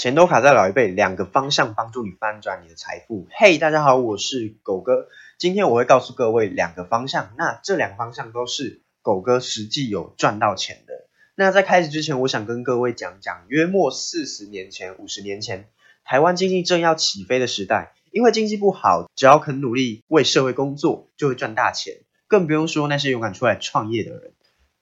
[0.00, 3.26] 钱都卡在老一辈，两个方向帮助你翻转你的财富。
[3.32, 10.94] 嘿，大家好，我是狗哥，今天我会告诉各位两个方向，那这两个方向都是狗哥实际有赚到钱的。
[11.34, 15.68] 那在开始之前，我想跟各位讲讲，约莫四十年前、五十年前，
[16.02, 21.96] 台湾经济正要起飞的时代，因为经济不好，只要肯努力为社会工作，就会赚大钱，
[22.26, 24.32] 更不用说那些勇敢出来创业的人。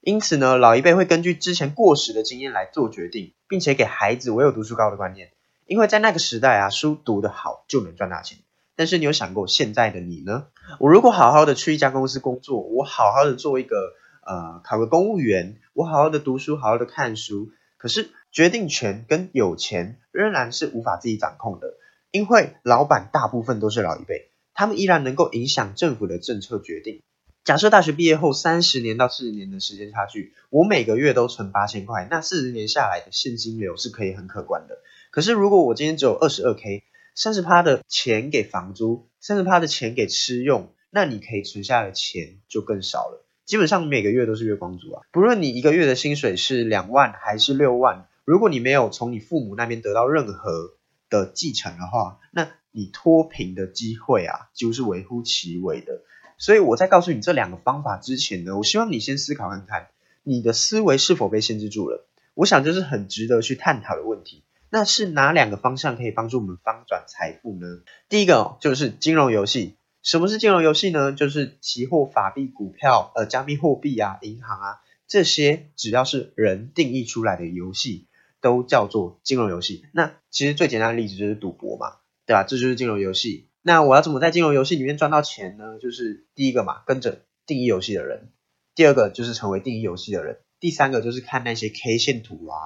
[0.00, 5.30] 因此呢，老一辈会根据之前过时的经验来做决定，并且给孩子唯有读书高的观念。
[5.66, 8.38] 因为在那个时代啊，书读得好就能赚大钱。
[8.76, 10.46] 但是你有想过现在的你呢？
[10.78, 13.76] 我如果好好的去一家公司工作，我好好的做一个
[14.24, 21.74] 呃考个公务员，我好好的读书，好好的看书，可是决定权跟有钱仍然是无法自己掌控的，
[22.10, 27.02] 因为老板大部分都是老一辈，他们依然能够影响政府的政策决定。
[27.42, 34.78] 假设大学毕业后三十年到四十年的时间差距，我每个月都存八千块，那四十年下来的现金流是可以很可观的。
[35.10, 36.84] 可是如果我今天只有二十二 K，
[37.14, 43.26] 三十趴的钱给房租，三十趴的钱给吃用，那你可以存下的钱就更少了。
[43.46, 50.74] 基本上每个月都是月光族啊，不论你一个月的薪水是两万还是六万，如果你没有从你父母那边得到任何
[51.08, 56.02] 的继承的话，那你脱贫的机会啊，几乎是微乎其微的。
[56.40, 59.88] 所以我在告诉你这两个方法之前呢，我希望你先思考看看，
[60.24, 62.06] 你的思维是否被限制住了？
[62.32, 64.42] 我想这是很值得去探讨的问题。
[64.70, 67.82] 那是哪两个方向可以帮助我们翻转财富呢？
[68.08, 69.76] 第一个，就是金融游戏。
[70.02, 71.12] 什么是金融游戏呢？
[71.12, 78.06] 就是期货、法币、股票、呃，加密货币啊、银行啊，这些只要是人定义出来的游戏，
[78.40, 79.84] 都叫做金融游戏。
[79.92, 82.44] 那其实最简单的例子就是赌博嘛，对吧？
[82.44, 83.49] 这就是金融游戏。
[83.62, 85.78] 那我要怎么在金融游戏里面赚到钱呢？
[85.78, 88.28] 就是第一个嘛，跟着定义游戏的人；
[88.74, 92.56] 第二个就是成为定义游戏的人；第三个就是看那些 K 线图啊，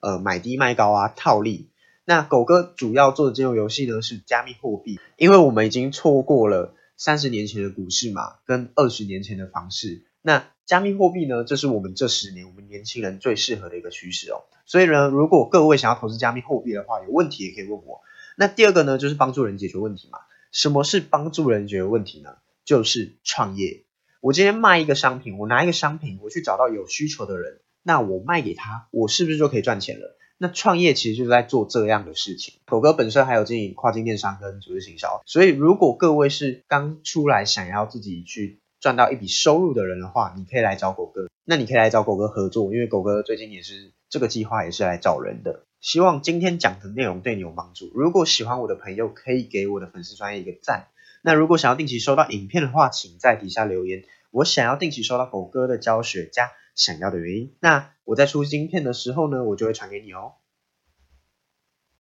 [0.00, 1.70] 呃，买低卖高啊，套利。
[2.04, 10.04] 那狗哥主要做的金融游戏呢是加密货币，因为我们已经错过了三十年前的股市嘛，跟二十年前的房市。
[10.20, 14.42] 那加密货币呢，这是我们这十年我们年轻人最适合的一个趋势哦。
[14.66, 18.00] 所以呢，如果各位想要投资加密货币的话，有问题也可以问我。
[18.36, 20.18] 那第二个呢，就是帮助人解决问题嘛。
[20.52, 22.36] 什么是帮助人解决问题呢？
[22.64, 23.84] 就是创业。
[24.20, 30.16] 我今天卖一个商品，我拿一个商品，我去找到有需求的人，那我卖给他，我是不是就可以赚钱了？
[30.38, 32.54] 那创业其实就是在做这样的事情。
[32.66, 41.28] 狗哥本身还有经营跨境电商跟组织行销，所以如果各位是刚出来想要自己去赚到一笔收入的人的话，你可以来找狗哥。
[41.44, 45.64] 那你可以来找狗哥合作，因为狗哥最近也是这个计划也是来找人的。
[45.82, 47.90] 希望今天讲的内容对你有帮助。
[47.92, 50.86] 如果喜欢我的朋友，可以给我的粉丝专业一个赞。
[51.22, 54.04] 那如果想要定期收到影片的话，请在底下留言。
[54.30, 57.52] 我想要定期收到狗哥的教学加想要的原因。
[57.58, 60.34] 那我在出新片的时候呢，我就会传给你哦。